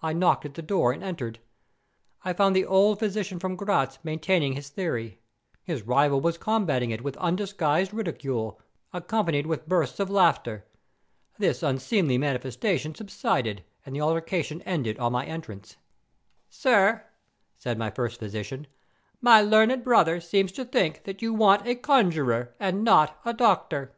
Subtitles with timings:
[0.00, 1.38] I knocked at the door and entered.
[2.24, 5.20] I found the old physician from Gratz maintaining his theory.
[5.64, 8.58] His rival was combating it with undisguised ridicule,
[8.94, 10.64] accompanied with bursts of laughter.
[11.36, 15.76] This unseemly manifestation subsided and the altercation ended on my entrance.
[16.48, 17.04] "'Sir,'
[17.58, 22.82] said my first physician,'my learned brother seems to think that you want a conjuror, and
[22.82, 23.92] not a doctor.